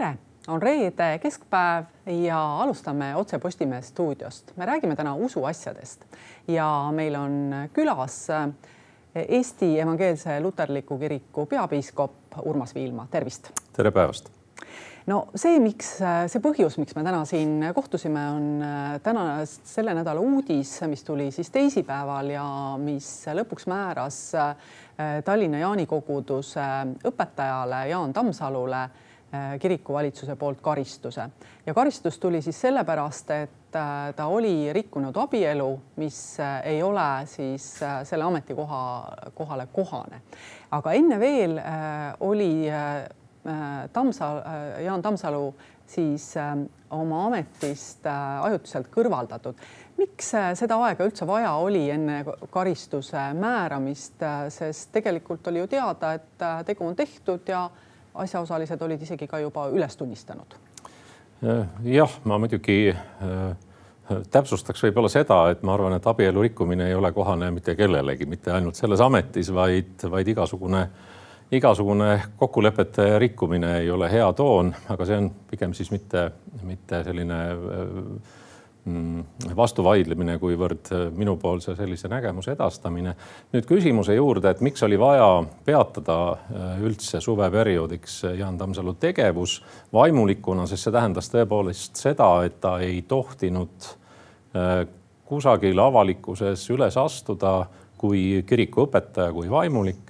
[0.00, 0.16] tere,
[0.48, 1.84] on reede keskpäev
[2.24, 4.56] ja alustame otse Postimehe stuudiost.
[4.56, 6.04] me räägime täna usuasjadest
[6.48, 8.28] ja meil on külas
[9.14, 12.12] Eesti Evangeelse Luterliku Kiriku peapiiskop
[12.44, 13.50] Urmas Viilma, tervist.
[13.72, 14.30] tere päevast
[15.06, 15.92] no see, miks
[16.32, 18.64] see põhjus, miks me täna siin kohtusime, on
[19.02, 22.46] täna selle nädala uudis, mis tuli siis teisipäeval ja
[22.78, 24.32] mis lõpuks määras
[25.24, 26.66] Tallinna Jaani koguduse
[27.12, 28.88] õpetajale Jaan Tammsalule
[29.62, 31.28] kirikuvalitsuse poolt karistuse
[31.66, 33.50] ja karistus tuli siis sellepärast, et
[34.16, 37.68] ta oli rikkunud abielu, mis ei ole siis
[38.04, 38.80] selle ametikoha,
[39.34, 40.22] kohale kohane.
[40.70, 41.60] aga enne veel
[42.20, 42.66] oli
[43.92, 44.42] Tammsal,
[44.84, 45.54] Jaan Tammsalu
[45.86, 46.34] siis
[46.90, 48.06] oma ametist
[48.42, 49.54] ajutiselt kõrvaldatud.
[50.00, 56.44] miks seda aega üldse vaja oli enne karistuse määramist, sest tegelikult oli ju teada, et
[56.66, 57.68] tegu on tehtud ja
[58.14, 60.56] asjaosalised olid isegi ka juba üles tunnistanud.
[61.84, 62.94] jah, ma muidugi
[64.30, 68.52] täpsustaks võib-olla seda, et ma arvan, et abielu rikkumine ei ole kohane mitte kellelegi, mitte
[68.52, 71.08] ainult selles ametis, vaid, vaid igasugune äh,
[71.52, 76.30] igasugune kokkulepete rikkumine ei ole hea toon, aga see on pigem siis mitte,
[76.62, 78.20] mitte selline mm,
[79.56, 83.14] vastuvaidlemine, kuivõrd minupoolse sellise nägemuse edastamine.
[83.52, 89.60] nüüd küsimuse juurde, et miks oli vaja peatada äh, üldse suveperioodiks Jaan Tammsalu tegevus
[89.92, 93.90] vaimulikuna, sest see tähendas tõepoolest seda, et ta ei tohtinud
[94.56, 94.86] äh,
[95.24, 97.66] kusagil avalikkuses üles astuda
[98.00, 100.09] kui kirikuõpetaja, kui vaimulik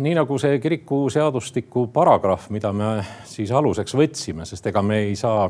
[0.00, 2.90] nii nagu see kirikuseadustiku paragrahv, mida me
[3.28, 5.44] siis aluseks võtsime, sest ega me ei saa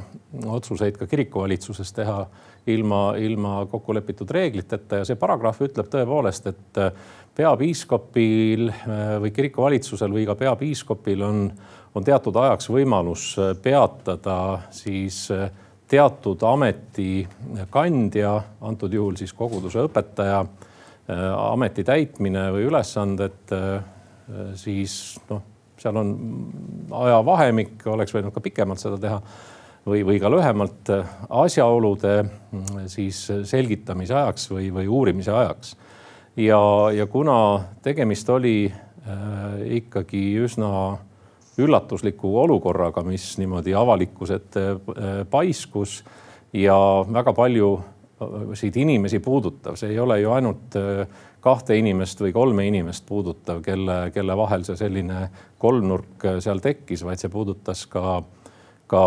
[0.50, 2.24] otsuseid ka kirikuvalitsuses teha
[2.70, 6.91] ilma, ilma kokkulepitud reegliteta ja see paragrahv ütleb tõepoolest, et äh,
[7.38, 11.44] peapiiskopil äh, või kirikuvalitsusel või ka peapiiskopil on,
[11.94, 13.28] on teatud ajaks võimalus
[13.62, 15.28] peatada siis
[15.91, 17.22] teatud ameti
[17.70, 18.34] kandja,
[18.66, 20.69] antud juhul siis koguduse õpetaja Äh,
[21.09, 23.81] ameti täitmine või ülesanded, äh,
[24.55, 24.94] siis
[25.31, 25.43] noh,
[25.81, 26.12] seal on
[26.93, 29.21] ajavahemik, oleks võinud ka pikemalt seda teha
[29.87, 31.12] või, või ka lühemalt äh,
[31.43, 35.77] asjaolude mm, siis selgitamise ajaks või, või uurimise ajaks.
[36.37, 36.60] ja,
[36.94, 37.37] ja kuna
[37.83, 40.99] tegemist oli äh, ikkagi üsna
[41.60, 46.00] üllatusliku olukorraga, mis niimoodi avalikkuse ette äh, paiskus
[46.53, 46.77] ja
[47.09, 47.78] väga palju
[48.54, 51.06] siit inimesi puudutav, see ei ole ju ainult äh,
[51.41, 57.04] kahte inimest või kolme inimest puudutav, kelle, kelle vahel see selline kolmnurk äh, seal tekkis,
[57.06, 58.20] vaid see puudutas ka,
[58.91, 59.04] ka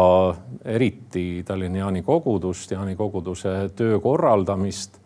[0.65, 4.97] eriti Tallinna Jaani kogudust, Jaani koguduse töö korraldamist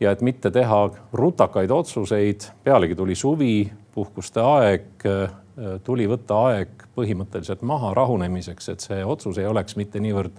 [0.00, 0.82] ja et mitte teha
[1.12, 3.56] rutakaid otsuseid, pealegi tuli suvi,
[3.94, 10.02] puhkuste aeg, äh, tuli võtta aeg põhimõtteliselt maha rahunemiseks, et see otsus ei oleks mitte
[10.04, 10.36] niivõrd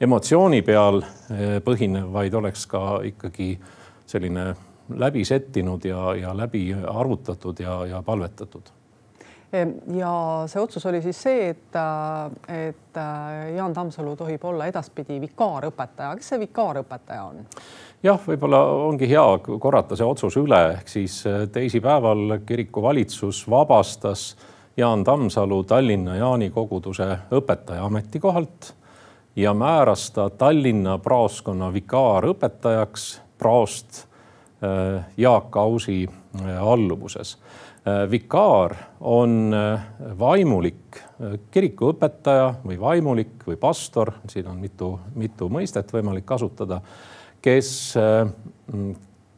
[0.00, 3.52] emotsiooni peal eh, põhinev, vaid oleks ka ikkagi
[4.06, 4.50] selline
[4.98, 8.72] läbi settinud ja, ja läbi arvutatud ja, ja palvetatud
[9.94, 10.12] ja
[10.46, 11.78] see otsus oli siis see, et,
[12.54, 13.00] et
[13.56, 16.14] Jaan Tammsalu tohib olla edaspidi vikaarõpetaja.
[16.16, 17.40] kes see vikaarõpetaja on?
[18.02, 24.36] jah, võib-olla ongi hea korrata see otsus üle, ehk siis eh, teisipäeval kiriku valitsus vabastas
[24.76, 28.74] Jaan Tammsalu Tallinna Jaani koguduse õpetaja ametikohalt
[29.36, 34.04] ja määras ta Tallinna praoskonna vikaarõpetajaks praost
[34.62, 37.38] äh, Jaak Ausi äh, alluvuses.
[37.86, 39.54] Äh, vikaar on
[40.18, 41.00] vaimulik
[41.50, 46.80] kirikuõpetaja või vaimulik või pastor, siin on mitu, mitu mõistet võimalik kasutada,
[47.40, 47.94] kes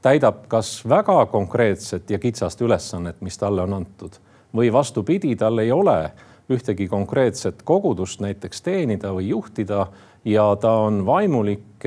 [0.03, 4.19] täidab kas väga konkreetset ja kitsast ülesannet, mis talle on antud
[4.55, 5.97] või vastupidi, tal ei ole
[6.53, 9.87] ühtegi konkreetset kogudust näiteks teenida või juhtida
[10.25, 11.87] ja ta on vaimulik,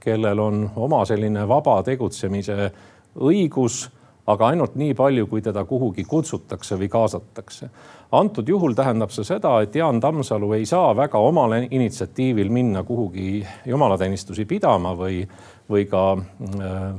[0.00, 2.70] kellel on oma selline vaba tegutsemise
[3.14, 3.84] õigus,
[4.26, 7.68] aga ainult nii palju, kui teda kuhugi kutsutakse või kaasatakse.
[8.12, 13.46] antud juhul tähendab see seda, et Jaan Tammsalu ei saa väga omal initsiatiivil minna kuhugi
[13.66, 15.26] jumalateenistusi pidama või,
[15.70, 16.94] või ka äh,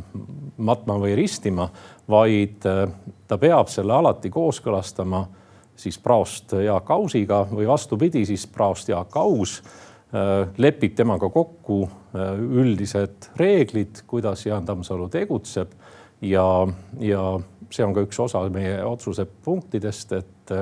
[0.58, 1.70] matma või ristima,
[2.10, 2.90] vaid äh,
[3.28, 5.26] ta peab selle alati kooskõlastama
[5.76, 12.36] siis praost Jaak Ausiga või vastupidi, siis praost Jaak Aus äh, lepib temaga kokku äh,
[12.40, 15.74] üldised reeglid, kuidas Jaan Tammsalu tegutseb.
[16.22, 16.68] Ja,
[17.00, 17.24] ja
[17.70, 20.56] see on ka üks osa meie otsuse punktidest, et,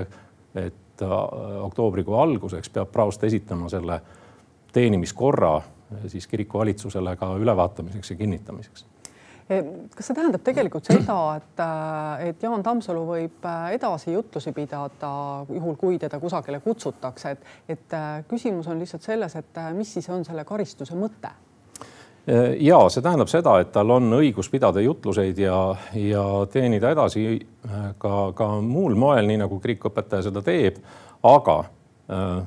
[0.56, 1.14] et äh,
[1.68, 4.02] oktoobrikuu alguseks peab praost esitama selle
[4.74, 5.60] teenimiskorra
[6.10, 8.88] siis kiriku valitsusele ka ülevaatamiseks ja kinnitamiseks
[9.48, 11.64] kas see tähendab tegelikult seda, et,
[12.30, 15.14] et Jaan Tammsalu võib edasi jutlusi pidada,
[15.52, 17.98] juhul kui teda kusagile kutsutakse, et, et
[18.30, 21.34] küsimus on lihtsalt selles, et mis siis on selle karistuse mõte?
[22.64, 25.58] ja see tähendab seda, et tal on õigus pidada jutluseid ja,
[26.00, 27.26] ja teenida edasi
[28.00, 30.78] ka, ka muul moel, nii nagu kirikuõpetaja seda teeb,
[31.28, 32.38] aga äh,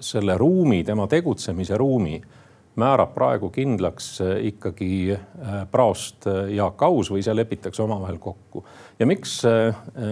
[0.00, 2.36] selle ruumi, tema tegutsemise ruumi äh,
[2.78, 8.64] määrab praegu kindlaks äh, ikkagi äh, praost äh, Jaak Aus või see lepitakse omavahel kokku.
[8.98, 9.40] ja miks,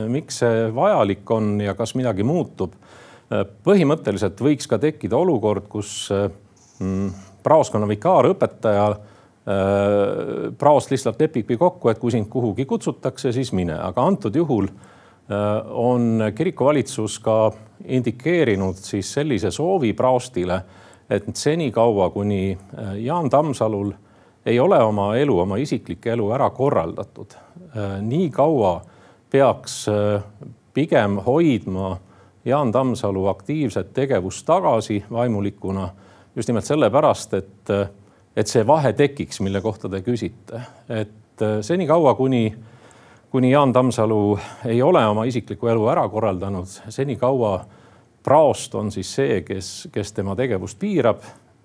[0.08, 2.76] miks see vajalik on ja kas midagi muutub?
[3.66, 7.08] põhimõtteliselt võiks ka tekkida olukord, kus mm,
[7.42, 8.84] praoskonna vikaarõpetaja
[10.58, 14.70] praost lihtsalt lepibki kokku, et kui sind kuhugi kutsutakse, siis mine, aga antud juhul
[15.74, 17.50] on kirikuvalitsus ka
[17.98, 20.60] indikeerinud siis sellise soovi praostile
[21.10, 23.92] et senikaua, kuni äh, Jaan Tammsalul
[24.46, 27.34] ei ole oma elu, oma isiklikku elu ära korraldatud,
[27.76, 28.80] äh, nii kaua
[29.30, 30.22] peaks äh,
[30.74, 31.96] pigem hoidma
[32.44, 35.88] Jaan Tammsalu aktiivset tegevust tagasi vaimulikuna
[36.36, 37.70] just nimelt sellepärast, et,
[38.36, 40.60] et see vahe tekiks, mille kohta te küsite.
[40.88, 42.54] et senikaua, kuni,
[43.30, 47.64] kuni Jaan Tammsalu ei ole oma isiklikku elu ära korraldanud, senikaua
[48.26, 51.22] praost on siis see, kes, kes tema tegevust piirab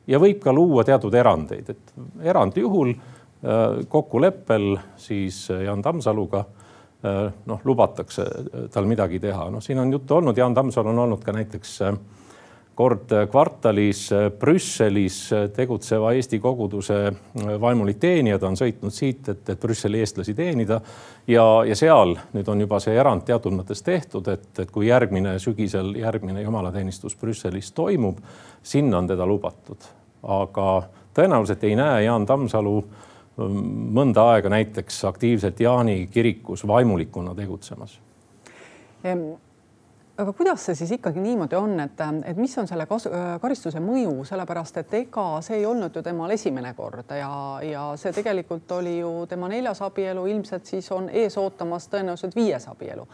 [0.07, 1.93] ja võib ka luua teatud erandeid, et
[2.33, 8.27] erandjuhul äh, kokkuleppel siis Jaan Tammsaluga äh, noh, lubatakse
[8.73, 9.49] tal midagi teha.
[9.49, 11.97] noh, siin on juttu olnud, Jaan Tammsalu on olnud ka näiteks äh,
[12.81, 14.07] kord kvartalis
[14.39, 15.17] Brüsselis
[15.53, 16.97] tegutseva Eesti koguduse
[17.61, 20.79] vaimulik teenija, ta on sõitnud siit, et, et Brüsseli eestlasi teenida.
[21.27, 25.37] ja, ja seal nüüd on juba see erand teatud mõttes tehtud, et, et kui järgmine
[25.39, 28.17] sügisel järgmine jumalateenistus Brüsselis toimub,
[28.63, 29.89] sinna on teda lubatud.
[30.23, 30.67] aga
[31.13, 33.61] tõenäoliselt ei näe Jaan Tammsalu mm,
[33.93, 37.99] mõnda aega näiteks aktiivselt Jaani kirikus vaimulikuna tegutsemas
[40.17, 43.09] aga kuidas see siis ikkagi niimoodi on, et, et mis on selle kasu,
[43.41, 47.31] karistuse mõju, sellepärast et ega see ei olnud ju temal esimene kord ja,
[47.65, 52.67] ja see tegelikult oli ju tema neljas abielu, ilmselt siis on ees ootamas tõenäoliselt viies
[52.67, 53.07] abielu.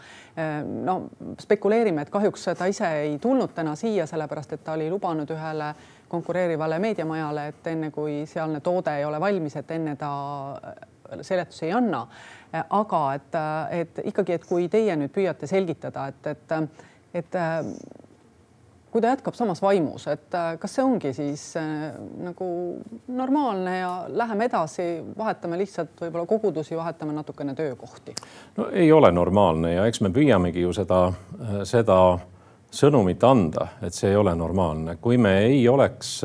[0.84, 0.98] no
[1.40, 5.72] spekuleerime, et kahjuks ta ise ei tulnud täna siia, sellepärast et ta oli lubanud ühele
[6.08, 10.12] konkureerivale meediamajale, et enne kui sealne toode ei ole valmis, et enne ta
[11.22, 12.06] seletusi ei anna.
[12.52, 13.34] Aga et,
[13.76, 17.64] et ikkagi, et kui teie nüüd püüate selgitada, et, et et äh,
[18.92, 21.92] kui ta jätkab samas vaimus, et äh, kas see ongi siis äh,
[22.24, 22.48] nagu
[23.08, 28.16] normaalne ja läheme edasi, vahetame lihtsalt võib-olla kogudusi, vahetame natukene töökohti?
[28.56, 31.06] no ei ole normaalne ja eks me püüamegi ju seda,
[31.68, 31.98] seda
[32.72, 36.18] sõnumit anda, et see ei ole normaalne, kui me ei oleks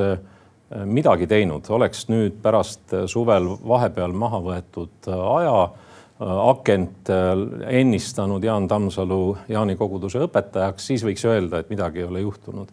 [0.84, 5.83] midagi teinud, oleks nüüd pärast suvel vahepeal maha võetud aja Äh,
[6.20, 12.20] akent äh, ennistanud Jaan Tammsalu Jaani koguduse õpetajaks, siis võiks öelda, et midagi ei ole
[12.20, 12.68] juhtunud.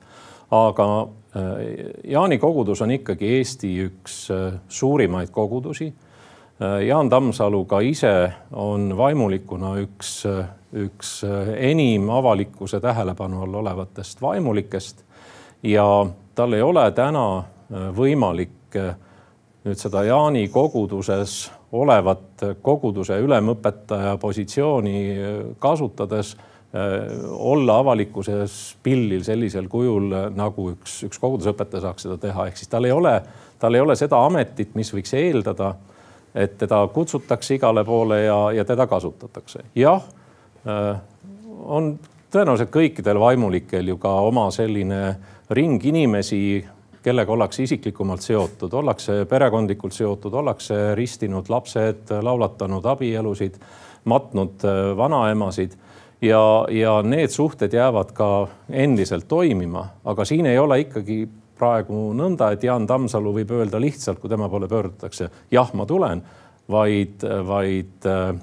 [0.52, 1.44] aga äh,
[2.04, 4.28] Jaani kogudus on ikkagi Eesti üks
[4.70, 5.94] suurimaid kogudusi.
[6.86, 10.28] Jaan Tammsalu ka ise on vaimulikuna üks,
[10.78, 11.24] üks
[11.58, 15.02] enim avalikkuse tähelepanu all olevatest vaimulikest
[15.64, 16.06] ja
[16.36, 17.24] tal ei ole täna
[17.98, 18.78] võimalik
[19.66, 24.96] nüüd seda Jaani koguduses olevat koguduse ülemõpetaja positsiooni
[25.60, 26.50] kasutades äh,
[27.32, 32.88] olla avalikkuses pillil sellisel kujul, nagu üks, üks kogudusõpetaja saaks seda teha, ehk siis tal
[32.88, 33.16] ei ole,
[33.60, 35.74] tal ei ole seda ametit, mis võiks eeldada,
[36.36, 39.66] et teda kutsutakse igale poole ja, ja teda kasutatakse.
[39.76, 40.04] jah,
[40.68, 40.96] äh,
[41.62, 41.94] on
[42.32, 45.02] tõenäoliselt kõikidel vaimulikel ju ka oma selline
[45.52, 46.62] ring inimesi,
[47.04, 53.58] kellega ollakse isiklikumalt seotud, ollakse perekondlikult seotud, ollakse ristinud lapsed, laulatanud abielusid,
[54.10, 55.78] matnud äh, vanaemasid.
[56.22, 58.28] Ja, ja need suhted jäävad ka
[58.70, 61.24] endiselt toimima, aga siin ei ole ikkagi
[61.58, 66.22] praegu nõnda, et Jaan Tammsalu võib öelda lihtsalt, kui tema poole pöördutakse, jah, ma tulen,
[66.70, 68.36] vaid, vaid äh,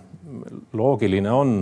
[0.75, 1.55] loogiline on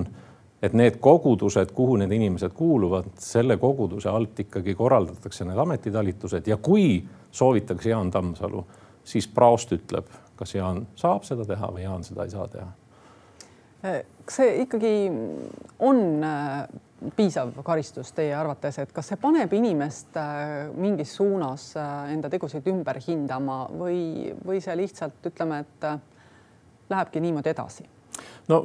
[0.67, 6.57] et need kogudused, kuhu need inimesed kuuluvad, selle koguduse alt ikkagi korraldatakse need ametitalitused ja
[6.57, 8.65] kui soovitakse Jaan Tammsalu,
[9.05, 12.73] siis praost ütleb, kas Jaan saab seda teha või Jaan seda ei saa teha.
[14.25, 14.93] kas see ikkagi
[15.79, 16.65] on äh,
[17.17, 22.67] piisav karistus teie arvates, et kas see paneb inimest äh, mingis suunas äh, enda tegusid
[22.73, 25.91] ümber hindama või, või see lihtsalt ütleme, et
[26.91, 27.87] lähebki niimoodi edasi?
[28.49, 28.65] no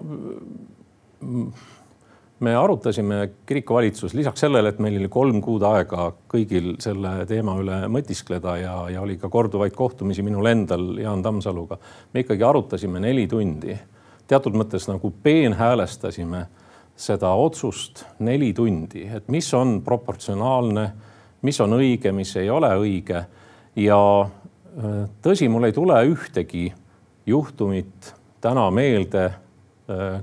[2.41, 7.77] me arutasime kirikuvalitsus lisaks sellele, et meil oli kolm kuud aega kõigil selle teema üle
[7.93, 11.77] mõtiskleda ja, ja oli ka korduvaid kohtumisi minul endal Jaan Tammsaluga.
[12.13, 13.77] me ikkagi arutasime neli tundi,
[14.27, 16.45] teatud mõttes nagu peenhäälestasime
[16.97, 20.89] seda otsust neli tundi, et mis on proportsionaalne,
[21.41, 23.23] mis on õige, mis ei ole õige
[23.75, 26.71] ja äh, tõsi, mul ei tule ühtegi
[27.25, 30.21] juhtumit täna meelde äh,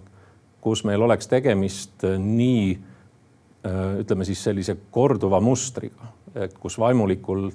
[0.61, 7.49] kus meil oleks tegemist äh, nii äh, ütleme siis sellise korduva mustriga, et kus vaimulikul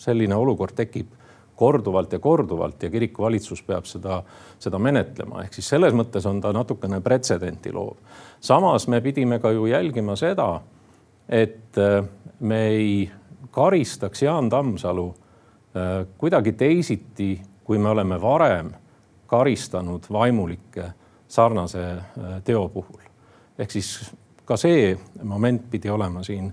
[0.00, 1.16] selline olukord tekib
[1.60, 4.22] korduvalt ja korduvalt ja kirikuvalitsus peab seda,
[4.58, 7.98] seda menetlema, ehk siis selles mõttes on ta natukene pretsedenti loov.
[8.40, 10.60] samas me pidime ka ju jälgima seda,
[11.28, 12.04] et äh,
[12.40, 13.10] me ei
[13.50, 15.14] karistaks Jaan Tammsalu
[16.18, 18.72] kuidagi teisiti, kui me oleme varem
[19.30, 20.88] karistanud vaimulikke
[21.30, 23.00] sarnase äh, teo puhul.
[23.58, 24.10] ehk siis
[24.44, 26.50] ka see moment pidi olema siin,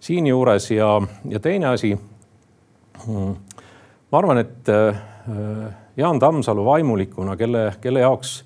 [0.00, 1.94] siinjuures ja, ja teine asi.
[3.06, 3.34] Hmm,
[4.12, 5.00] ma arvan, et äh,
[5.96, 8.42] Jaan Tammsalu vaimulikuna, kelle, kelle jaoks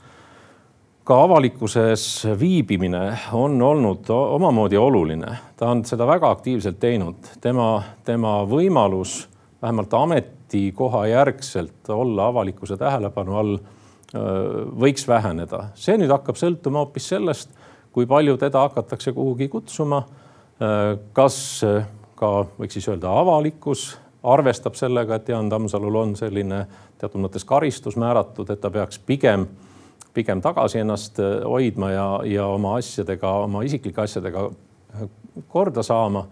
[1.05, 8.38] ka avalikkuses viibimine on olnud omamoodi oluline, ta on seda väga aktiivselt teinud, tema, tema
[8.49, 9.26] võimalus
[9.62, 13.59] vähemalt ametikoha järgselt olla avalikkuse tähelepanu all
[14.14, 15.68] võiks väheneda.
[15.75, 17.50] see nüüd hakkab sõltuma hoopis sellest,
[17.92, 20.04] kui palju teda hakatakse kuhugi kutsuma.
[21.12, 21.64] kas
[22.14, 26.66] ka võiks siis öelda avalikkus arvestab sellega, et Jaan Tammsalul on selline
[26.99, 29.47] teatud mõttes karistus määratud, et ta peaks pigem,
[30.14, 34.49] pigem tagasi ennast hoidma ja, ja oma asjadega, oma isiklike asjadega
[35.49, 36.26] korda saama.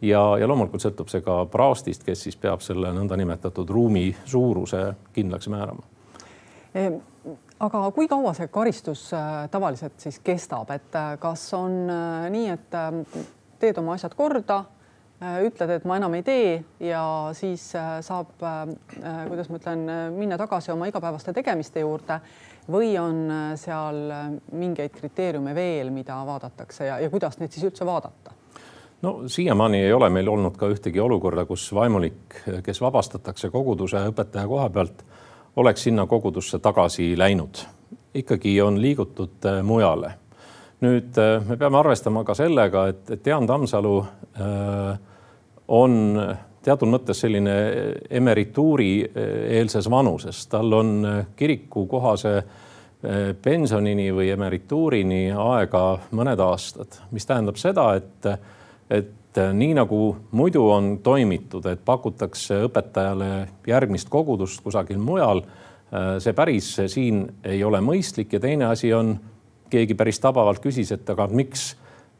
[0.00, 5.48] ja, ja loomulikult sõltub see ka praostist, kes siis peab selle nõndanimetatud ruumi suuruse kindlaks
[5.48, 5.82] määrama
[7.64, 12.50] aga kui kaua see karistus äh, tavaliselt siis kestab, et äh, kas on äh, nii,
[12.54, 12.76] et
[13.58, 14.64] teed oma asjad korda,
[15.18, 16.50] ütled, et ma enam ei tee
[16.86, 17.00] ja
[17.34, 19.80] siis saab, kuidas ma ütlen,
[20.14, 22.20] minna tagasi oma igapäevaste tegemiste juurde
[22.70, 23.24] või on
[23.58, 23.98] seal
[24.54, 28.36] mingeid kriteeriume veel, mida vaadatakse ja, ja kuidas neid siis üldse vaadata?
[29.02, 34.46] no siiamaani ei ole meil olnud ka ühtegi olukorda, kus vaimulik, kes vabastatakse koguduse õpetaja
[34.46, 35.02] koha pealt
[35.58, 37.56] oleks sinna kogudusse tagasi läinud.
[38.14, 40.12] ikkagi on liigutud äh, mujale.
[40.80, 44.98] nüüd äh, me peame arvestama ka sellega, et, Jaan Tammsalu äh,
[45.68, 45.94] on
[46.62, 47.54] teatud mõttes selline
[48.10, 48.92] emerituuri
[49.58, 52.32] eelses vanuses, tal on kirikukohase
[53.42, 58.26] pensionini või emerituurini aega mõned aastad, mis tähendab seda, et,
[58.90, 65.42] et et äh, nii nagu muidu on toimitud, et pakutakse õpetajale järgmist kogudust kusagil mujal,
[65.92, 68.32] äh, see päris siin ei ole mõistlik.
[68.32, 69.18] Ja teine asi on,
[69.70, 71.74] keegi päris tabavalt küsis, et aga miks,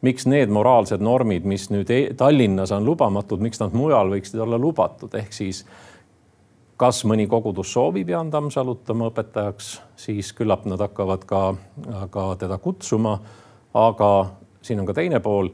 [0.04, 4.60] miks need moraalsed normid, mis nüüd e-, Tallinnas on lubamatud, miks nad mujal võiksid olla
[4.60, 5.64] lubatud, ehk siis
[6.78, 11.42] kas mõni kogudus soovib Jaan Tammsalut oma õpetajaks, siis küllap nad hakkavad ka,
[12.12, 13.18] ka teda kutsuma.
[13.74, 14.30] aga
[14.62, 15.50] siin on ka teine pool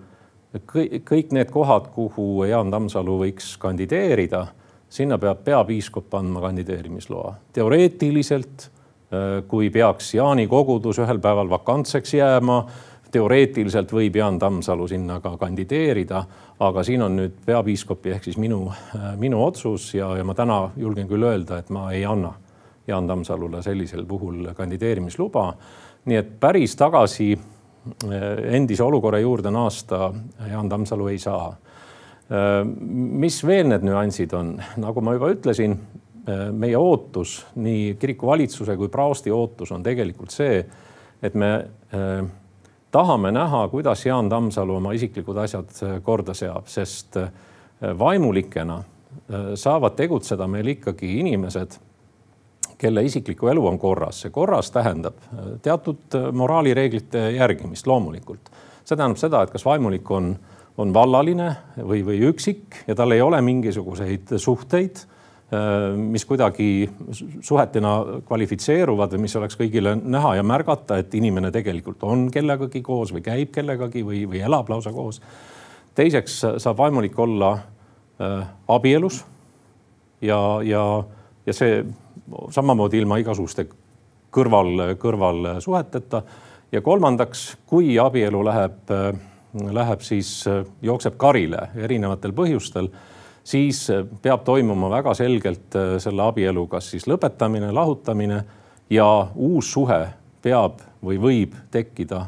[0.63, 4.47] kõik, need kohad, kuhu Jaan Tammsalu võiks kandideerida,
[4.89, 7.35] sinna peab peapiiskop andma kandideerimisloa.
[7.53, 8.71] teoreetiliselt,
[9.13, 12.67] äh, kui peaks Jaani kogudus ühel päeval vakantseks jääma,
[13.11, 16.25] teoreetiliselt võib Jaan Tammsalu sinna ka kandideerida,
[16.61, 20.71] aga siin on nüüd peapiiskopi ehk siis minu, äh, minu otsus ja, ja ma täna
[20.77, 22.33] julgen küll öelda, et ma ei anna
[22.87, 25.55] Jaan Tammsalule sellisel puhul kandideerimisluba.
[26.05, 27.39] nii et päris tagasi
[28.51, 30.13] endise olukorra juurde naasta
[30.51, 31.51] Jaan Tammsalu ei saa.
[32.31, 32.61] Eh,
[33.25, 35.77] mis veel need nüansid on, nagu ma juba ütlesin,
[36.25, 40.65] eh, meie ootus, nii kiriku valitsuse kui praosti ootus on tegelikult see,
[41.25, 41.51] et me
[42.93, 45.71] tahame näha, kuidas Jaan Tammsalu oma isiklikud asjad
[46.05, 47.17] korda seab, sest
[47.81, 48.77] vaimulikena
[49.57, 51.79] saavad tegutseda meil ikkagi inimesed
[52.85, 54.21] kelle isiklikku elu on korras.
[54.25, 58.53] see korras tähendab äh, teatud äh, moraalireeglite järgimist loomulikult.
[58.85, 60.35] see tähendab seda, et kas vaimulik on,
[60.79, 61.51] on vallaline
[61.81, 66.69] või, või üksik ja tal ei ole mingisuguseid suhteid, äh, mis kuidagi
[67.41, 67.97] suhetena
[68.29, 73.25] kvalifitseeruvad või mis oleks kõigile näha ja märgata, et inimene tegelikult on kellegagi koos või
[73.25, 75.23] käib kellegagi või, või elab lausa koos.
[75.95, 77.57] teiseks saab vaimulik olla
[78.71, 79.25] abielus
[80.23, 80.83] ja, ja,
[81.47, 81.85] ja see
[82.51, 83.67] samamoodi ilma igasuguste
[84.35, 86.23] kõrval, kõrvalsuheteta.
[86.73, 88.93] ja kolmandaks, kui abielu läheb,
[89.71, 90.45] läheb siis,
[90.83, 92.89] jookseb karile erinevatel põhjustel,
[93.45, 93.87] siis
[94.23, 98.45] peab toimuma väga selgelt selle abielu kas siis lõpetamine, lahutamine
[98.91, 100.01] ja uus suhe
[100.43, 102.27] peab või võib tekkida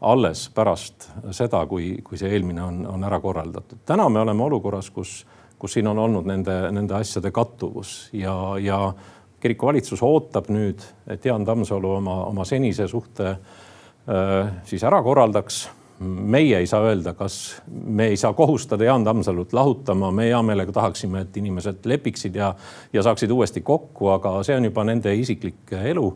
[0.00, 3.82] alles pärast seda, kui, kui see eelmine on, on ära korraldatud.
[3.86, 5.24] täna me oleme olukorras, kus,
[5.58, 8.08] kus siin on olnud nende, nende asjade kattuvus.
[8.12, 8.92] Ja, ja
[9.40, 15.66] kirikuvalitsus ootab nüüd, et Jaan Tammsalu oma, oma senise suhte äh, siis ära korraldaks.
[15.98, 20.72] Meie ei saa öelda, kas me ei saa kohustada Jaan Tammsalut lahutama, me hea meelega
[20.72, 22.52] tahaksime, et inimesed lepiksid ja,
[22.92, 26.12] ja saaksid uuesti kokku, aga see on juba nende isiklik elu.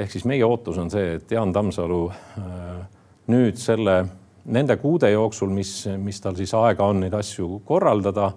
[0.00, 2.78] ehk siis meie ootus on see, et Jaan Tammsalu äh,
[3.28, 3.98] nüüd selle,
[4.50, 8.30] nende kuude jooksul, mis, mis tal siis aega on neid asju korraldada,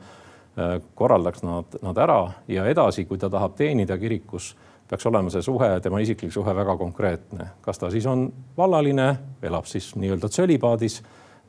[0.57, 4.53] äh, korraldaks nad, nad ära ja edasi, kui ta tahab teenida kirikus
[4.89, 8.27] peaks olema see suhe, tema isiklik suhe väga konkreetne, kas ta siis on
[8.57, 9.07] vallaline,
[9.41, 10.99] elab siis nii-öelda tsölipaadis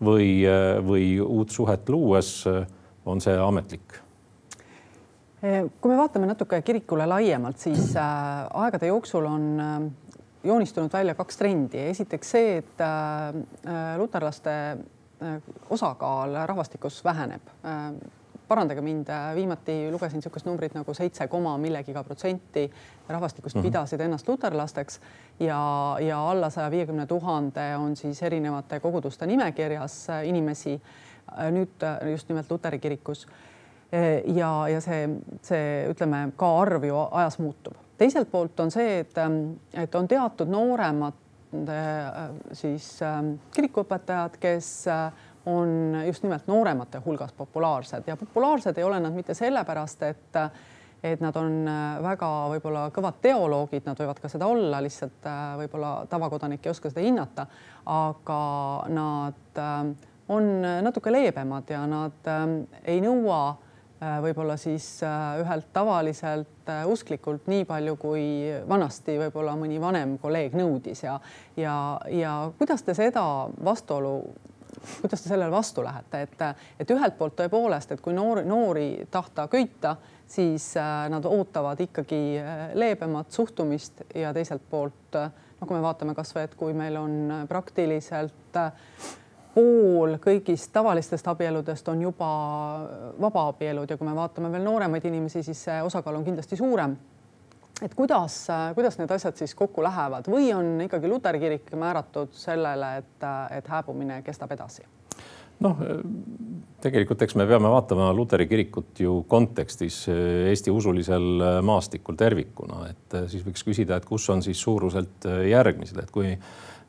[0.04, 0.47] või,
[0.87, 2.38] või uut suhet luues
[3.04, 3.99] on see ametlik?
[5.44, 9.75] Kui me vaatame natuke kirikule laiemalt, siis äh, aegade jooksul on äh,
[10.45, 11.79] joonistunud välja kaks trendi.
[11.79, 14.77] esiteks see, et äh, luterlaste
[15.71, 17.53] osakaal rahvastikus väheneb
[18.49, 22.67] parandage mind, viimati lugesin niisugust numbrit nagu seitse koma millegiga protsenti
[23.09, 23.71] rahvastikust mm -hmm.
[23.71, 25.01] pidasid ennast luterlasteks
[25.41, 30.81] ja, ja alla saja viiekümne tuhande on siis erinevate koguduste nimekirjas inimesi
[31.51, 33.27] nüüd just nimelt luteri kirikus.
[34.27, 35.09] ja, ja see,
[35.43, 37.75] see ütleme ka arv ju ajas muutub.
[37.99, 39.19] Teiselt poolt on see, et,
[39.85, 41.21] et on teatud nooremad
[42.53, 42.89] siis
[43.55, 44.71] kirikuõpetajad, kes
[45.47, 48.09] on just nimelt nooremate hulgas populaarsed.
[48.11, 50.41] Ja populaarsed ei ole nad mitte sellepärast, et
[51.05, 51.67] et nad on
[52.05, 56.89] väga võib-olla kõvad teoloogid, nad võivad ka seda olla, lihtsalt äh, võib-olla tavakodanik ei oska
[56.89, 57.45] seda hinnata,
[57.93, 58.41] aga
[58.89, 59.83] nad äh,
[60.33, 60.49] on
[60.87, 62.47] natuke leebemad ja nad äh,
[62.95, 63.43] ei nõua
[64.01, 64.87] võib-olla siis
[65.41, 68.25] ühelt tavaliselt usklikult nii palju, kui
[68.69, 71.15] vanasti võib-olla mõni vanem kolleeg nõudis ja,
[71.57, 71.77] ja,
[72.11, 73.23] ja kuidas te seda
[73.65, 74.19] vastuolu
[75.01, 76.43] kuidas te sellele vastu lähete, et,
[76.81, 79.97] et ühelt poolt tõepoolest, et kui noori, noori tahta köita,
[80.27, 85.85] siis äh, nad ootavad ikkagi äh, leebemat suhtumist ja teiselt poolt äh, no kui me
[85.85, 88.61] vaatame kasvõi, et kui meil on praktiliselt
[89.55, 92.29] pool kõigist tavalistest abieludest on juba
[93.21, 96.97] vabaabielud ja kui me vaatame veel nooremaid inimesi, siis see osakaal on kindlasti suurem.
[97.83, 100.29] Et kuidas, kuidas need asjad siis kokku lähevad?
[100.31, 103.27] Või on ikkagi luteri kirik määratud sellele, et,
[103.59, 104.87] et hääbumine kestab edasi?
[105.64, 105.79] noh,
[106.83, 113.47] tegelikult eks me peame vaatama luteri kirikut ju kontekstis Eesti usulisel maastikul tervikuna, et siis
[113.47, 116.35] võiks küsida, et kus on siis suuruselt järgmised, et kui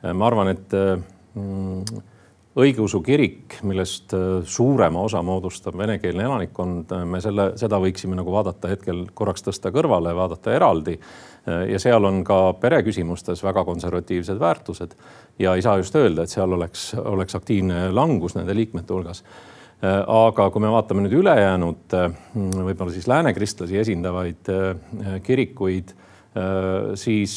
[0.02, 2.02] ma arvan, et mm,
[2.56, 8.32] õigeusu kirik, millest äh, suurema osa moodustab venekeelne elanikkond, äh, me selle, seda võiksime nagu
[8.32, 10.96] vaadata hetkel korraks tõsta kõrvale, vaadata eraldi.
[10.96, 14.96] Äh, ja seal on ka pereküsimustes väga konservatiivsed väärtused
[15.44, 19.24] ja ei saa just öelda, et seal oleks, oleks aktiivne langus nende liikmete hulgas.
[19.86, 21.94] aga kui me vaatame nüüd ülejäänud
[22.34, 24.48] võib-olla siis lääne kristlasi esindavaid
[25.22, 25.92] kirikuid,
[26.96, 27.36] siis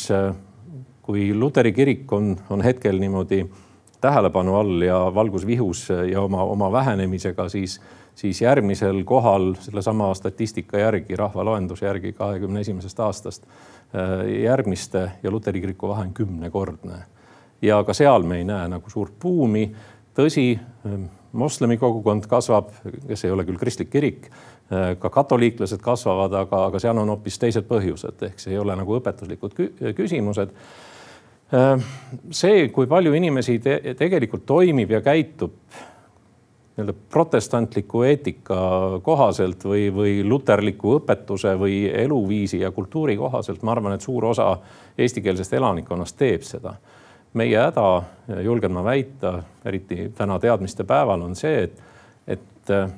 [1.02, 3.42] kui luteri kirik on, on hetkel niimoodi
[4.00, 7.80] tähelepanu all ja valgusvihus ja oma, oma vähenemisega, siis,
[8.14, 15.60] siis järgmisel kohal sellesama statistika järgi, rahvaloenduse järgi kahekümne esimesest aastast äh, järgmiste ja luteri
[15.60, 16.98] kiriku vahe on kümnekordne.
[17.62, 19.74] ja ka seal me ei näe nagu suurt buumi.
[20.14, 21.00] tõsi, äh,
[21.32, 22.70] moslemi kogukond kasvab,
[23.08, 24.30] kes ei ole küll kristlik kirik,
[24.72, 28.76] äh, ka katoliiklased kasvavad, aga, aga seal on hoopis teised põhjused, ehk see ei ole
[28.76, 29.58] nagu õpetuslikud
[29.96, 30.54] küsimused
[31.48, 35.54] see, kui palju inimesi te tegelikult toimib ja käitub
[36.78, 38.58] nii-öelda protestantliku eetika
[39.02, 44.52] kohaselt või, või luterliku õpetuse või eluviisi ja kultuuri kohaselt, ma arvan, et suur osa
[44.98, 46.76] eestikeelsest elanikkonnast teeb seda.
[47.34, 48.02] meie häda,
[48.42, 51.82] julgen ma väita, eriti täna teadmiste päeval, on see, et,
[52.26, 52.88] et äh,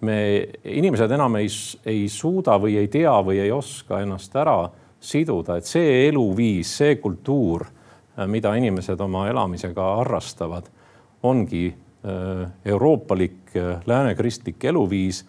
[0.00, 1.48] me, inimesed enam ei,
[1.86, 4.68] ei suuda või ei tea või ei oska ennast ära
[5.00, 7.66] siduda, et see eluviis, see kultuur,
[8.18, 10.68] äh, mida inimesed oma elamisega harrastavad,
[11.22, 15.24] ongi äh, euroopalik äh, läänekristlik eluviis,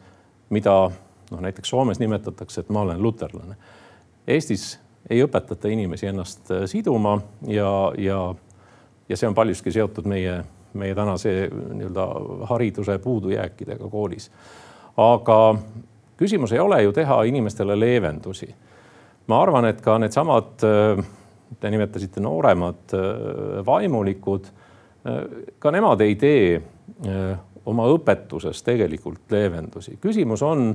[0.50, 0.76] mida
[1.32, 3.56] noh, näiteks Soomes nimetatakse, et ma olen luterlane.
[4.28, 8.22] Eestis ei õpetata inimesi ennast siduma ja, ja,
[9.10, 10.42] ja see on paljuski seotud meie,
[10.76, 12.08] meie tänase nii-öelda
[12.50, 14.32] hariduse puudujääkidega koolis.
[14.98, 15.56] aga
[16.18, 18.50] küsimus ei ole ju teha inimestele leevendusi
[19.28, 21.02] ma arvan, et ka needsamad, äh,
[21.60, 25.20] te nimetasite nooremad äh, vaimulikud, äh,
[25.60, 26.58] ka nemad ei tee
[27.68, 29.98] oma õpetuses tegelikult leevendusi.
[30.02, 30.70] küsimus on,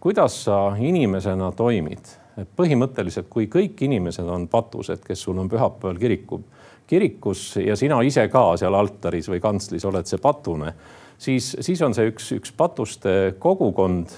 [0.00, 2.08] kuidas sa inimesena toimid,
[2.40, 6.40] et põhimõtteliselt, kui kõik inimesed on patused, kes sul on pühapäeval kiriku,
[6.88, 10.72] kirikus ja sina ise ka seal altaris või kantslis oled see patune,
[11.20, 14.16] siis, siis on see üks, üks patuste kogukond,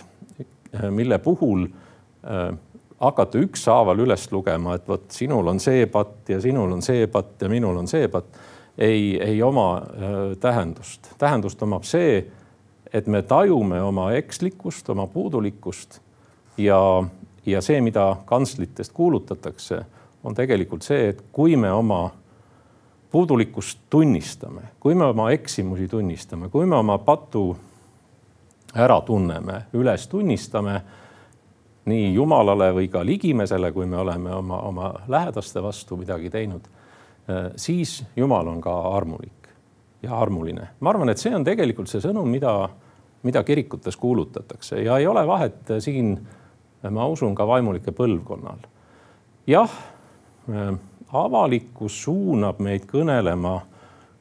[0.95, 1.67] mille puhul
[3.01, 7.43] hakata ükshaaval üles lugema, et vot sinul on see patt ja sinul on see patt
[7.43, 8.39] ja minul on see patt,
[8.79, 11.13] ei, ei oma äh, tähendust.
[11.19, 12.25] tähendust omab see,
[12.93, 16.01] et me tajume oma ekslikkust, oma puudulikkust
[16.59, 16.81] ja,
[17.47, 19.83] ja see, mida kantslitest kuulutatakse,
[20.25, 22.09] on tegelikult see, et kui me oma
[23.11, 27.53] puudulikkust tunnistame, kui me oma eksimusi tunnistame, kui me oma patu
[28.75, 30.81] ära tunneme, üles tunnistame
[31.87, 36.69] nii Jumalale või ka ligimesele, kui me oleme oma, oma lähedaste vastu midagi teinud,
[37.29, 39.49] eh, siis Jumal on ka armulik
[40.03, 40.69] ja armuline.
[40.81, 42.69] ma arvan, et see on tegelikult see sõnum, mida,
[43.23, 46.19] mida kirikutes kuulutatakse ja ei ole vahet siin,
[46.91, 48.67] ma usun, ka vaimulike põlvkonnal.
[49.47, 49.71] jah,
[50.49, 50.75] eh,
[51.13, 53.61] avalikkus suunab meid kõnelema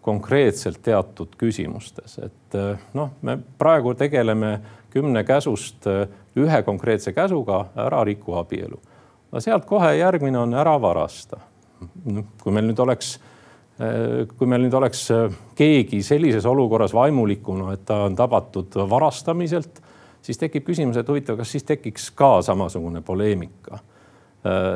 [0.01, 4.59] konkreetselt teatud küsimustes, et eh, noh, me praegu tegeleme
[4.93, 5.87] kümne käsust
[6.39, 8.79] ühe konkreetse käsuga ära riku abielu.
[9.31, 11.37] aga sealt kohe järgmine on ära varasta.
[12.43, 13.19] kui meil nüüd oleks,
[14.37, 15.09] kui meil nüüd oleks
[15.55, 19.81] keegi sellises olukorras vaimulikuna, et ta on tabatud varastamiselt,
[20.21, 23.79] siis tekib küsimus, et huvitav, kas siis tekiks ka samasugune poleemika.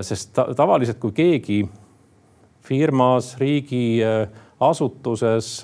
[0.02, 1.70] sest tavaliselt, kui keegi
[2.63, 5.62] firmas, riigiasutuses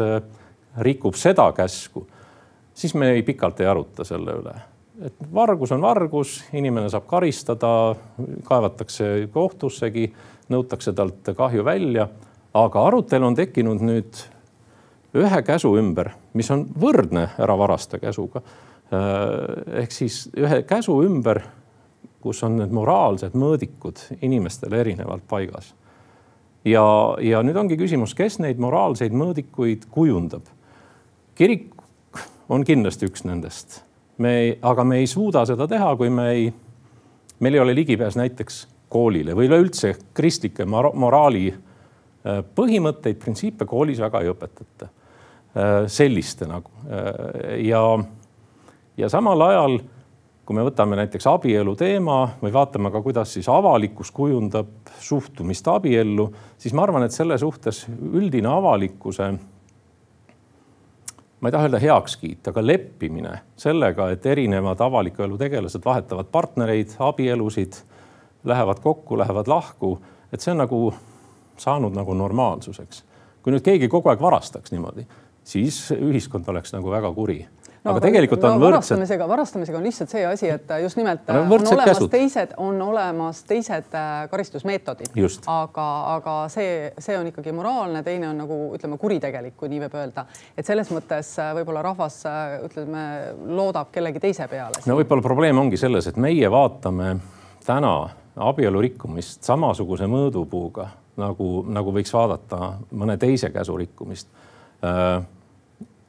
[0.78, 2.08] rikub seda käsku,
[2.74, 7.96] siis me ei pikalt ei aruta selle üle et vargus on vargus, inimene saab karistada,
[8.46, 10.08] kaevatakse kohtussegi,
[10.54, 12.08] nõutakse talt kahju välja.
[12.54, 14.20] aga arutelu on tekkinud nüüd
[15.18, 18.44] ühe käsu ümber, mis on võrdne ära varasta käsuga.
[18.94, 21.42] Äh, ehk siis ühe käsu ümber,
[22.22, 25.74] kus on need moraalsed mõõdikud inimestele erinevalt paigas.
[26.66, 26.84] ja,
[27.22, 30.46] ja nüüd ongi küsimus, kes neid moraalseid mõõdikuid kujundab.
[31.36, 31.74] kirik
[32.50, 33.82] on kindlasti üks nendest
[34.24, 36.48] me aga me ei suuda seda teha, kui me ei,
[37.44, 44.24] meil ei ole ligipääs näiteks koolile või üleüldse kristlike moraali äh, põhimõtteid, printsiipe koolis väga
[44.24, 44.90] ei õpetata.
[45.54, 47.84] Äh, selliste nagu äh, ja,
[48.98, 49.80] ja samal ajal,
[50.44, 56.28] kui me võtame näiteks abielu teema või vaatame ka, kuidas siis avalikkus kujundab suhtumist abiellu,
[56.60, 59.30] siis ma arvan, et selle suhtes üldine avalikkuse
[61.44, 66.94] ma ei taha öelda heakskiit, aga leppimine sellega, et erinevad avaliku elu tegelased vahetavad partnereid,
[67.04, 67.76] abielusid,
[68.48, 69.98] lähevad kokku, lähevad lahku,
[70.32, 70.80] et see on nagu
[71.60, 73.04] saanud nagu normaalsuseks.
[73.44, 75.04] kui nüüd keegi kogu aeg varastaks niimoodi,
[75.44, 77.42] siis ühiskond oleks nagu väga kuri
[77.84, 78.72] no, aga tegelikult on no, võrdsed.
[78.72, 82.10] varastamisega, varastamisega on lihtsalt see asi, et just nimelt no, on olemas käsud.
[82.14, 85.12] teised, on olemas teised äh, karistusmeetodid.
[85.52, 90.00] aga, aga see, see on ikkagi moraalne, teine on nagu ütleme, kuritegelik, kui nii võib
[90.00, 90.26] öelda.
[90.58, 93.06] et selles mõttes äh, võib-olla rahvas äh, ütleme,
[93.52, 94.84] loodab kellegi teise peale.
[94.88, 97.16] no võib-olla probleem ongi selles, et meie vaatame
[97.66, 97.96] täna
[98.44, 100.88] abielu rikkumist samasuguse mõõdupuuga
[101.22, 104.32] nagu, nagu võiks vaadata mõne teise käsu rikkumist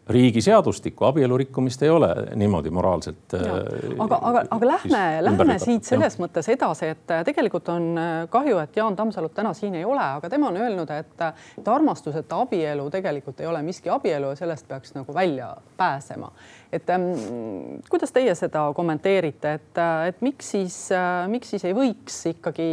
[0.08, 3.34] riigi seadustikku, abielu rikkumist ei ole niimoodi moraalselt.
[3.34, 3.44] Äh,
[3.98, 6.24] aga, aga, aga lähme, lähme siit selles ja.
[6.24, 10.04] mõttes edasi, et äh, tegelikult on äh, kahju, et Jaan Tammsalut täna siin ei ole,
[10.18, 11.14] aga tema on öelnud, et,
[11.58, 16.32] et armastuseta abielu tegelikult ei ole miski abielu ja sellest peaks nagu välja pääsema.
[16.72, 17.08] et ähm,
[17.90, 20.76] kuidas teie seda kommenteerite, et, et miks siis,
[21.32, 22.68] miks siis ei võiks ikkagi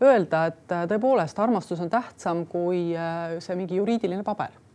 [0.00, 2.94] öelda, et tõepoolest armastus on tähtsam kui
[3.42, 4.69] see mingi juriidiline paber Äh,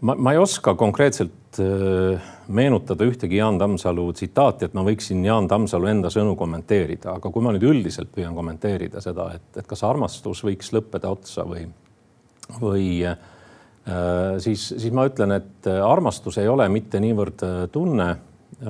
[0.00, 5.48] ma, ma ei oska konkreetselt äh, meenutada ühtegi Jaan Tammsalu tsitaati, et ma võiksin Jaan
[5.48, 9.84] Tammsalu enda sõnu kommenteerida, aga kui ma nüüd üldiselt püüan kommenteerida seda, et, et kas
[9.86, 11.66] armastus võiks lõppeda otsa või,
[12.60, 13.18] või äh,
[14.44, 18.08] siis, siis ma ütlen, et armastus ei ole mitte niivõrd tunne,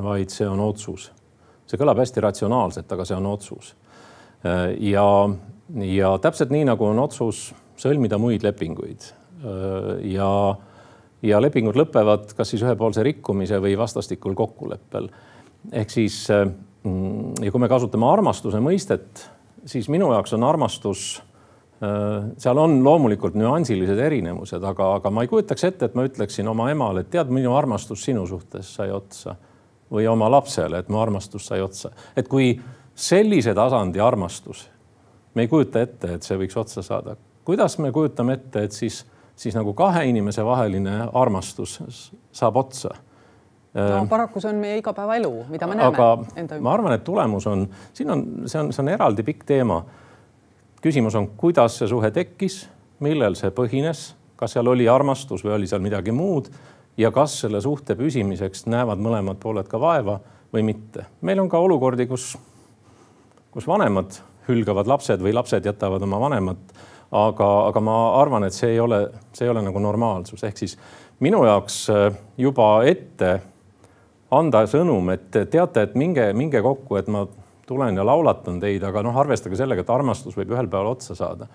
[0.04, 1.10] vaid see on otsus.
[1.66, 3.74] see kõlab hästi ratsionaalselt, aga see on otsus.
[4.78, 5.06] ja,
[5.82, 9.17] ja täpselt nii nagu on otsus sõlmida muid lepinguid Äh,
[10.02, 10.30] ja,
[11.22, 15.08] ja lepingud lõpevad kas siis ühepoolse rikkumise või vastastikul kokkuleppel.
[15.72, 16.46] ehk siis äh,
[16.82, 19.24] mm, ja kui me kasutame armastuse mõistet,
[19.66, 21.22] siis minu jaoks on armastus
[21.82, 26.48] äh, seal on loomulikult nüansilised erinevused, aga, aga ma ei kujutaks ette, et ma ütleksin
[26.48, 29.36] oma emale, et tead, minu armastus sinu suhtes sai otsa
[29.90, 32.52] või oma lapsele, et mu armastus sai otsa, et kui
[32.98, 34.66] sellise tasandi armastus,
[35.34, 37.16] me ei kujuta ette, et see võiks otsa saada.
[37.44, 39.06] kuidas me kujutame ette, et siis
[39.38, 41.78] siis nagu kahe inimese vaheline armastus
[42.32, 42.90] saab otsa.
[43.74, 47.68] no paraku see on meie igapäevaelu, mida me näeme aga ma arvan, et tulemus on,
[47.94, 49.82] siin on, see on, see on eraldi pikk teema.
[50.82, 52.64] küsimus on, kuidas see suhe tekkis,
[53.04, 56.50] millel see põhines, kas seal oli armastus või oli seal midagi muud
[56.98, 60.18] ja kas selle suhte püsimiseks näevad mõlemad pooled ka vaeva
[60.54, 61.06] või mitte.
[61.20, 62.32] meil on ka olukordi, kus,
[63.54, 66.60] kus vanemad hülgavad lapsed või lapsed jätavad oma vanemad.
[67.10, 70.76] Aga, aga ma arvan, et see ei ole, see ei ole nagu normaalsus, ehk siis
[71.24, 73.38] minu jaoks äh, juba ette
[74.34, 77.24] anda sõnum, et teate, et minge, minge kokku, et ma
[77.68, 81.48] tulen ja laulatan teid, aga noh, arvestage sellega, et armastus võib ühel päeval otsa saada.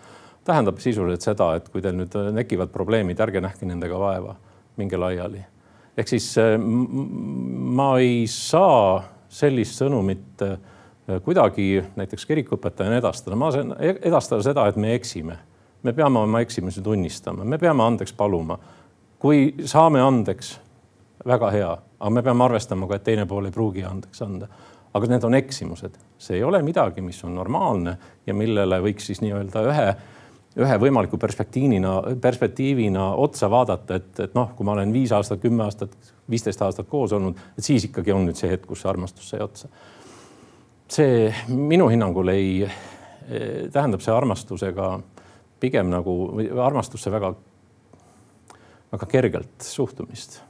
[0.44, 4.36] tähendab sisuliselt seda, et kui teil nüüd tekivad probleemid, ärge nähke nendega vaeva,
[4.78, 5.46] minge laiali.
[5.98, 10.58] ehk siis äh, ma ei saa sellist sõnumit äh,
[11.24, 15.38] kuidagi näiteks kirikuõpetajana edastada, ma saan edastada seda, et me eksime.
[15.84, 18.60] me peame oma eksimusi tunnistama, me peame andeks paluma.
[19.20, 20.60] kui saame andeks,
[21.28, 24.48] väga hea, aga me peame arvestama ka, et teine pool ei pruugi andeks anda.
[24.94, 29.22] aga need on eksimused, see ei ole midagi, mis on normaalne ja millele võiks siis
[29.22, 29.88] nii-öelda ühe
[30.54, 35.63] ühe võimaliku perspektiivina, perspektiivina otsa vaadata, et, et noh, kui ma olen viis aastat, kümme
[35.63, 35.96] aastat,
[36.30, 39.42] viisteist aastat koos olnud, et siis ikkagi on nüüd see hetk, kus see armastus sai
[39.42, 39.68] otsa
[40.93, 42.69] see minu hinnangul ei,
[43.73, 44.93] tähendab see armastusega
[45.63, 46.15] pigem nagu
[46.65, 47.34] armastusse väga,
[48.93, 50.41] väga kergelt suhtumist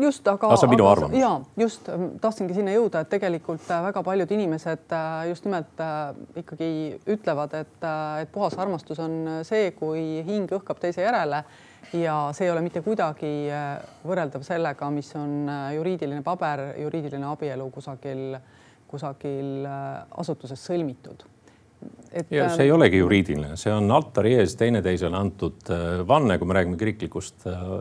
[0.00, 0.46] just, aga.
[0.46, 1.18] aga see on minu arvamus.
[1.18, 1.88] ja just
[2.20, 6.70] tahtsingi sinna jõuda, et tegelikult äh, väga paljud inimesed äh, just nimelt äh, ikkagi
[7.16, 7.86] ütlevad, et,
[8.22, 11.44] et puhas armastus on see, kui hing õhkab teise järele
[11.94, 13.30] ja see ei ole mitte kuidagi
[14.06, 18.63] võrreldav sellega, mis on juriidiline paber, juriidiline abielu kusagil äh,
[18.94, 21.26] kusagil äh, asutuses sõlmitud.
[22.12, 22.30] et.
[22.30, 26.48] ja see ei ähm, olegi juriidiline, see on altari ees teineteisele antud äh, vanne, kui
[26.48, 27.76] me räägime kiriklikust äh,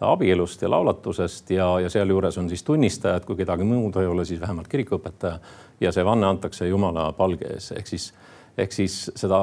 [0.00, 4.40] abielust ja laulatusest ja, ja sealjuures on siis tunnistajad, kui kedagi muud ei ole, siis
[4.40, 5.38] vähemalt kirikuõpetaja
[5.80, 8.10] ja see vanne antakse Jumala palge ees, ehk siis,
[8.58, 9.40] ehk siis seda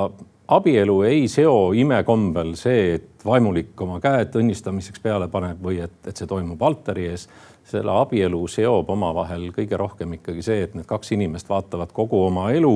[0.54, 6.18] abielu ei seo imekombel see, et vaimulik oma käed õnnistamiseks peale paneb või et, et
[6.18, 7.28] see toimub altari ees
[7.68, 12.50] selle abielu seob omavahel kõige rohkem ikkagi see, et need kaks inimest vaatavad kogu oma
[12.52, 12.74] elu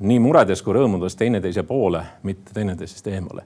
[0.00, 3.44] nii muredes kui rõõmudes teineteise poole, mitte teineteisest eemale.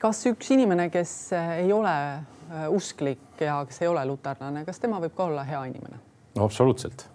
[0.00, 5.00] kas üks inimene, kes ei ole äh, usklik ja kes ei ole luterlane, kas tema
[5.02, 6.00] võib ka olla hea inimene?
[6.34, 7.06] no absoluutselt.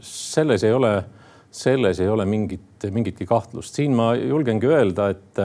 [0.00, 0.94] selles ei ole,
[1.50, 5.44] selles ei ole mingit, mingitki kahtlust, siin ma julgengi öelda, et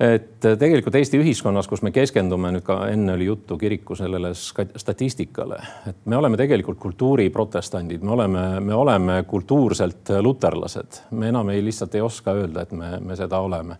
[0.00, 5.60] et tegelikult Eesti ühiskonnas, kus me keskendume nüüd ka enne oli juttu kiriku sellele statistikale,
[5.90, 11.94] et me oleme tegelikult kultuuriprotestandid, me oleme, me oleme kultuurselt luterlased, me enam ei lihtsalt
[11.94, 13.78] ei oska öelda, et me, me seda oleme.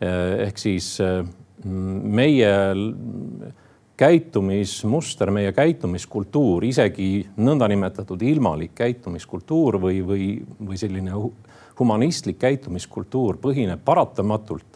[0.00, 0.94] ehk siis
[1.64, 2.52] meie
[4.00, 11.12] käitumismuster, meie käitumiskultuur, isegi nõndanimetatud ilmalik käitumiskultuur või, või, või selline
[11.80, 14.69] humanistlik käitumiskultuur põhineb paratamatult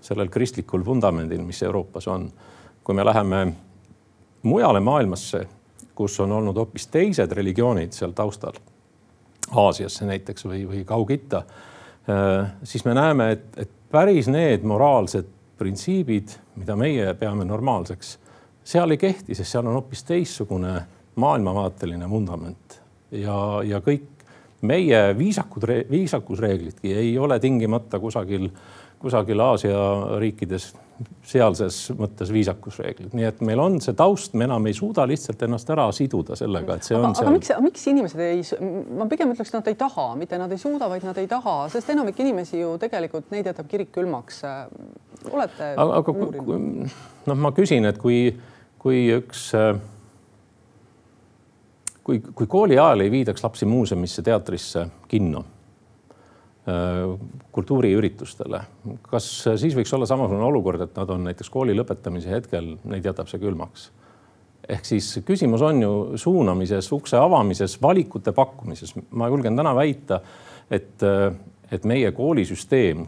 [0.00, 2.30] sellel kristlikul vundamendil, mis Euroopas on.
[2.84, 3.52] kui me läheme
[4.42, 5.46] mujale maailmasse,
[5.94, 8.56] kus on olnud hoopis teised religioonid seal taustal,
[9.48, 11.42] Aasiasse näiteks või, või Kaug-Itta,
[12.08, 18.18] äh, siis me näeme, et, et päris need moraalsed printsiibid, mida meie peame normaalseks,
[18.64, 20.74] seal ei kehti, sest seal on hoopis teistsugune
[21.16, 22.80] maailmavaateline vundament
[23.10, 24.06] ja, ja kõik
[24.68, 28.60] meie viisakud, viisakusreeglidki ei ole tingimata kusagil äh,
[28.98, 29.80] kusagil Aasia
[30.18, 30.72] riikides
[31.28, 35.68] sealses mõttes viisakusreeglid, nii et meil on see taust, me enam ei suuda lihtsalt ennast
[35.70, 37.28] ära siduda sellega, et see aga, on seal.
[37.28, 38.40] aga miks, miks inimesed ei,
[38.98, 41.92] ma pigem ütleks, nad ei taha, mitte nad ei suuda, vaid nad ei taha, sest
[41.94, 44.42] enamik inimesi ju tegelikult neid jätab kirik külmaks.
[45.30, 48.32] olete aga, aga noh, ma küsin, et kui,
[48.82, 49.52] kui üks
[52.08, 55.44] kui, kui kooli ajal ei viidaks lapsi muuseumisse, teatrisse, kinno
[57.52, 58.60] kultuuriüritustele.
[59.08, 63.30] kas siis võiks olla samasugune olukord, et nad on näiteks kooli lõpetamise hetkel, neid jätab
[63.30, 63.90] see külmaks?
[64.68, 68.94] ehk siis küsimus on ju suunamises, ukse avamises, valikute pakkumises.
[69.10, 70.20] ma julgen täna väita,
[70.70, 71.04] et,
[71.72, 73.06] et meie koolisüsteem,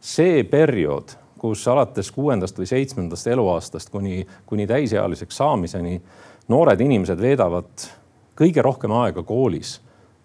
[0.00, 5.98] see periood, kus alates kuuendast või seitsmendast eluaastast kuni, kuni täisealiseks saamiseni
[6.48, 7.88] noored inimesed veedavad
[8.38, 9.76] kõige rohkem aega koolis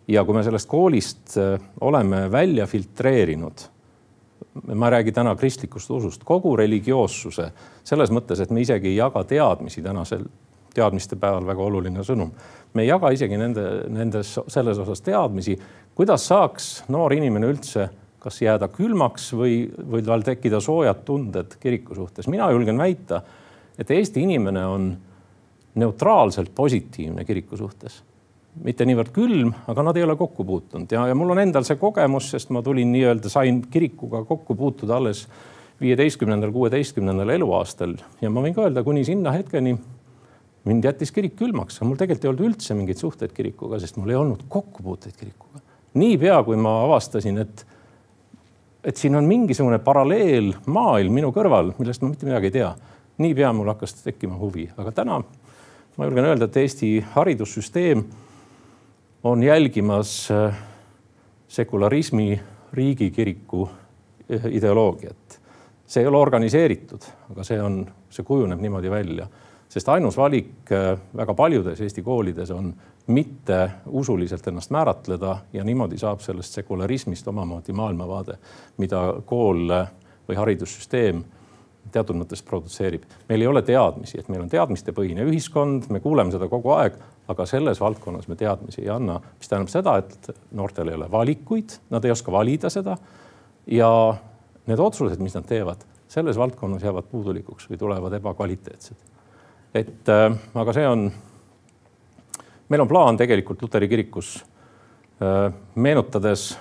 [0.10, 3.66] ja kui me sellest koolist äh, oleme välja filtreerinud,
[4.74, 7.50] ma ei räägi täna kristlikust usust, kogu religioossuse
[7.86, 10.26] selles mõttes, et me isegi ei jaga teadmisi tänasel
[10.74, 12.32] teadmiste päeval väga oluline sõnum.
[12.74, 15.58] me ei jaga isegi nende, nendes, selles osas teadmisi,
[15.96, 21.96] kuidas saaks noor inimene üldse kas jääda külmaks või, või tal tekkida soojad tunded kiriku
[21.96, 22.28] suhtes.
[22.28, 23.22] mina julgen väita,
[23.80, 24.92] et Eesti inimene on
[25.76, 28.04] neutraalselt positiivne kiriku suhtes
[28.64, 30.90] mitte niivõrd külm, aga nad ei ole kokku puutunud.
[30.92, 34.98] Ja, ja mul on endal see kogemus, sest ma tulin nii-öelda, sain kirikuga kokku puutuda
[34.98, 35.28] alles
[35.80, 37.96] viieteistkümnendal, kuueteistkümnendal eluaastal.
[38.22, 39.78] Ja ma võin ka öelda, kuni sinna hetkeni
[40.68, 44.20] mind jättis kirik külmaks, mul tegelikult ei olnud üldse mingeid suhteid kirikuga, sest mul ei
[44.20, 45.64] olnud kokkupuuteid kirikuga.
[46.00, 47.66] niipea kui ma avastasin, et,
[48.84, 52.74] et siin on mingisugune paralleelmaailm minu kõrval, millest ma mitte midagi ei tea,
[53.24, 55.22] niipea mul hakkas tekkima huvi, aga täna
[55.98, 58.04] ma julgen öelda, et Eesti haridussüsteem
[59.24, 60.56] on jälgimas äh,
[61.48, 62.42] sekularismi
[62.74, 63.70] riigikiriku
[64.32, 65.40] äh, ideoloogiat.
[65.90, 67.02] see ei ole organiseeritud,
[67.32, 67.80] aga see on,
[68.14, 69.26] see kujuneb niimoodi välja,
[69.70, 72.74] sest ainus valik äh, väga paljudes Eesti koolides on
[73.08, 78.38] mitte usuliselt ennast määratleda ja niimoodi saab sellest sekularismist omamoodi maailmavaade,
[78.78, 79.66] mida kool
[80.30, 81.24] või haridussüsteem
[81.92, 83.04] teatud mõttes produtseerib.
[83.30, 86.98] meil ei ole teadmisi, et meil on teadmistepõhine ühiskond, me kuuleme seda kogu aeg,
[87.30, 91.78] aga selles valdkonnas me teadmisi ei anna, mis tähendab seda, et noortel ei ole valikuid,
[91.90, 92.98] nad ei oska valida seda.
[93.68, 93.90] ja
[94.68, 98.98] need otsused, mis nad teevad, selles valdkonnas jäävad puudulikuks või tulevad ebakvaliteetsed.
[99.74, 101.12] et äh, aga see on,
[102.70, 104.40] meil on plaan tegelikult Luteri kirikus
[105.22, 106.58] äh, meenutades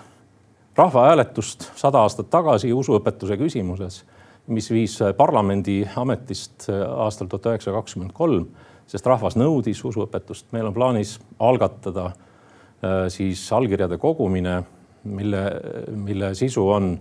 [0.77, 4.05] rahvahääletust sada aastat tagasi usuõpetuse küsimuses
[4.49, 8.49] mis viis parlamendi ametist äh, aastal tuhat üheksasada kakskümmend kolm,
[8.89, 10.49] sest rahvas nõudis usuõpetust.
[10.53, 14.63] meil on plaanis algatada äh, siis allkirjade kogumine,
[15.05, 15.45] mille,
[15.93, 16.99] mille sisu on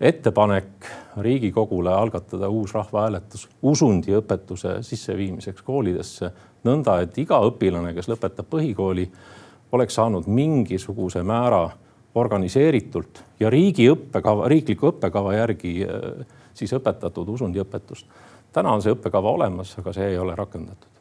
[0.00, 0.88] ettepanek
[1.20, 6.30] Riigikogule algatada uus rahvahääletus usundiõpetuse sisseviimiseks koolidesse
[6.64, 9.04] nõnda, et iga õpilane, kes lõpetab põhikooli,
[9.72, 11.66] oleks saanud mingisuguse määra
[12.14, 18.06] organiseeritult ja riigi õppekava, riikliku õppekava järgi äh, siis õpetatud usundiõpetust.
[18.52, 21.00] täna on see õppekava olemas, aga see ei ole rakendatud.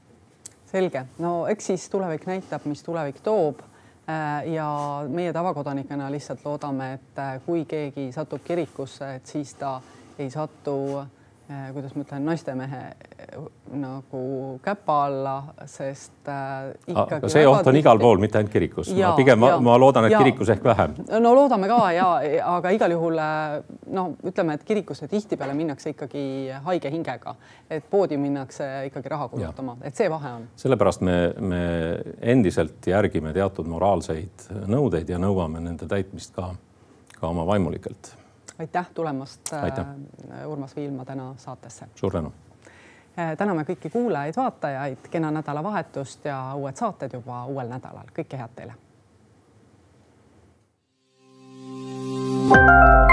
[0.71, 3.61] selge, no eks siis tulevik näitab, mis tulevik toob.
[4.09, 4.67] Äh, ja
[5.05, 9.75] meie tavakodanikena lihtsalt loodame, et äh, kui keegi satub kirikusse, et siis ta
[10.17, 11.05] ei satu
[11.73, 14.21] kuidas ma ütlen, naistemehe äh, nagu
[14.63, 15.35] käpa alla,
[15.65, 17.29] sest äh, ikkagi.
[17.31, 17.81] see oht on tihti...
[17.81, 18.91] igal pool, mitte ainult kirikus.
[18.93, 20.93] ma pigem, ma loodan, et ja, kirikus ehk vähem.
[21.09, 22.09] no loodame ka ja,
[22.51, 23.17] aga igal juhul
[23.97, 26.23] no ütleme, et kirikusse tihtipeale minnakse ikkagi
[26.67, 27.35] haige hingega,
[27.69, 30.47] et poodi minnakse ikkagi raha kulutama, et see vahe on.
[30.59, 31.63] sellepärast me, me
[32.21, 36.53] endiselt järgime teatud moraalseid nõudeid ja nõuame nende täitmist ka,
[37.17, 38.18] ka oma vaimulikelt
[38.59, 41.85] aitäh tulemast, äh, Urmas Viilma täna saatesse.
[41.95, 42.33] suur tänu.
[43.19, 48.11] Äh, täname kõiki kuulajaid-vaatajaid, kena nädalavahetust ja uued saated juba uuel nädalal.
[48.13, 48.73] kõike head teile.
[52.49, 53.08] thank you